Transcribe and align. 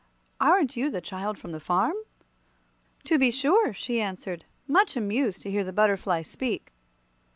"Aren't 0.39 0.75
you 0.75 0.89
the 0.89 0.99
child 0.99 1.37
from 1.37 1.51
the 1.51 1.59
farm?" 1.59 1.93
"To 3.03 3.19
be 3.19 3.29
sure," 3.29 3.71
she 3.71 4.01
answered, 4.01 4.45
much 4.65 4.97
amused 4.97 5.43
to 5.43 5.51
hear 5.51 5.63
the 5.63 5.71
butterfly 5.71 6.23
speak. 6.23 6.73